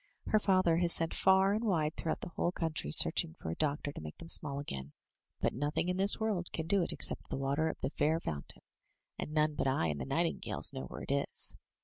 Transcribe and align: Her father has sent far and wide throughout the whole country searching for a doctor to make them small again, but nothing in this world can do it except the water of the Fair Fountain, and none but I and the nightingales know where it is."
Her 0.25 0.39
father 0.39 0.77
has 0.77 0.91
sent 0.91 1.13
far 1.13 1.53
and 1.53 1.63
wide 1.63 1.95
throughout 1.95 2.21
the 2.21 2.29
whole 2.29 2.51
country 2.51 2.91
searching 2.91 3.35
for 3.39 3.51
a 3.51 3.55
doctor 3.55 3.91
to 3.91 4.01
make 4.01 4.17
them 4.17 4.29
small 4.29 4.57
again, 4.57 4.93
but 5.39 5.53
nothing 5.53 5.89
in 5.89 5.97
this 5.97 6.19
world 6.19 6.47
can 6.51 6.65
do 6.65 6.81
it 6.81 6.91
except 6.91 7.29
the 7.29 7.37
water 7.37 7.69
of 7.69 7.79
the 7.81 7.91
Fair 7.91 8.19
Fountain, 8.19 8.63
and 9.19 9.31
none 9.31 9.53
but 9.53 9.67
I 9.67 9.89
and 9.89 10.01
the 10.01 10.05
nightingales 10.05 10.73
know 10.73 10.85
where 10.85 11.03
it 11.03 11.11
is." 11.11 11.55